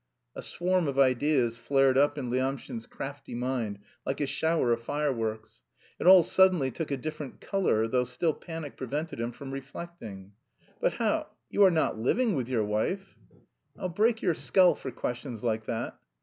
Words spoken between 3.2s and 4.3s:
mind like a